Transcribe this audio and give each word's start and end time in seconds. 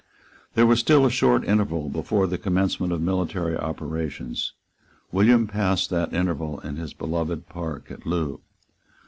There 0.55 0.65
was 0.65 0.79
still 0.79 1.05
a 1.05 1.11
short 1.11 1.45
interval 1.45 1.87
before 1.87 2.25
the 2.25 2.39
commencement 2.39 2.91
of 2.91 3.03
military 3.03 3.55
operations. 3.55 4.53
William 5.11 5.45
passed 5.45 5.91
that 5.91 6.11
interval 6.11 6.59
in 6.61 6.77
his 6.77 6.91
beloved 6.95 7.47
park 7.47 7.91
at 7.91 8.03
Loo. 8.03 8.41